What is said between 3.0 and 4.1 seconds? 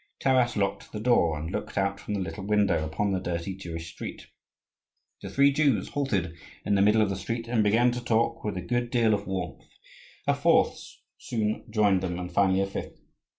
the dirty Jewish